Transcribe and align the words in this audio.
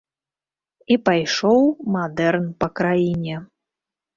І 0.95 0.95
пайшоў 1.09 1.61
мадэрн 1.97 2.51
па 2.63 2.67
краіне. 2.81 3.35